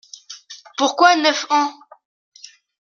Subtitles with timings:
[0.77, 1.73] Pourquoi neuf ans?